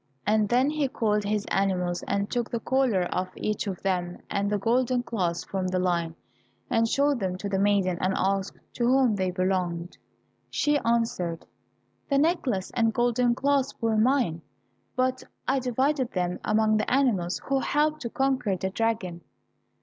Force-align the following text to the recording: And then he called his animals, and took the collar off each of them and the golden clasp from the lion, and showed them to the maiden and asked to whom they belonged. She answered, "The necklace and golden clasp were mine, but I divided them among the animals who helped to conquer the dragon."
And 0.25 0.49
then 0.49 0.71
he 0.71 0.87
called 0.87 1.23
his 1.25 1.45
animals, 1.51 2.01
and 2.07 2.27
took 2.27 2.49
the 2.49 2.59
collar 2.59 3.07
off 3.11 3.29
each 3.35 3.67
of 3.67 3.83
them 3.83 4.17
and 4.31 4.49
the 4.49 4.57
golden 4.57 5.03
clasp 5.03 5.47
from 5.49 5.67
the 5.67 5.77
lion, 5.77 6.15
and 6.71 6.87
showed 6.89 7.19
them 7.19 7.37
to 7.37 7.47
the 7.47 7.59
maiden 7.59 7.99
and 8.01 8.15
asked 8.17 8.57
to 8.73 8.83
whom 8.87 9.13
they 9.15 9.29
belonged. 9.29 9.99
She 10.49 10.79
answered, 10.79 11.45
"The 12.09 12.17
necklace 12.17 12.71
and 12.73 12.91
golden 12.95 13.35
clasp 13.35 13.79
were 13.79 13.95
mine, 13.95 14.41
but 14.95 15.23
I 15.47 15.59
divided 15.59 16.13
them 16.13 16.39
among 16.43 16.77
the 16.77 16.91
animals 16.91 17.37
who 17.45 17.59
helped 17.59 18.01
to 18.01 18.09
conquer 18.09 18.57
the 18.57 18.71
dragon." 18.71 19.21